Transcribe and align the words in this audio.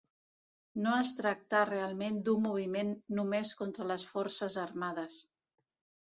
No 0.83 0.91
es 0.99 1.09
tractà 1.17 1.59
realment 1.67 2.15
d'un 2.29 2.41
moviment 2.45 2.89
només 3.19 3.51
contra 3.59 3.85
les 3.91 4.05
forces 4.13 4.57
armades. 4.63 5.19